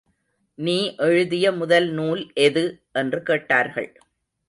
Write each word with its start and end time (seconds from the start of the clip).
நீ 0.57 0.77
எழுதிய 0.99 1.51
முதல் 1.51 1.89
நூல் 1.91 2.23
எது? 2.41 2.65
—என்று 2.93 3.23
கேட்டார்கள். 3.23 3.91